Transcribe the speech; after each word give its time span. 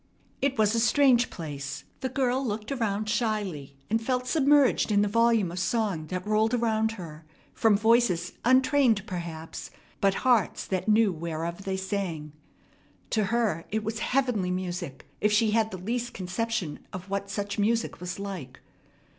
It 0.41 0.57
was 0.57 0.73
a 0.73 0.79
strange 0.79 1.29
place. 1.29 1.83
The 1.99 2.09
girl 2.09 2.43
looked 2.43 2.71
around 2.71 3.07
shyly, 3.07 3.75
and 3.87 4.01
felt 4.01 4.25
submerged 4.25 4.91
in 4.91 5.03
the 5.03 5.07
volume 5.07 5.51
of 5.51 5.59
song 5.59 6.07
that 6.07 6.25
rolled 6.25 6.55
around 6.55 6.93
her, 6.93 7.23
from 7.53 7.77
voices 7.77 8.33
untrained, 8.43 9.05
perhaps, 9.05 9.69
but 9.99 10.15
hearts 10.25 10.65
that 10.65 10.87
knew 10.89 11.13
whereof 11.13 11.65
they 11.65 11.77
sang. 11.77 12.31
To 13.11 13.25
her 13.25 13.63
it 13.69 13.83
was 13.83 13.99
heavenly 13.99 14.49
music, 14.49 15.05
if 15.21 15.31
she 15.31 15.51
had 15.51 15.69
the 15.69 15.77
least 15.77 16.15
conception 16.15 16.79
of 16.91 17.11
what 17.11 17.29
such 17.29 17.59
music 17.59 17.99
was 18.01 18.17
like. 18.17 18.59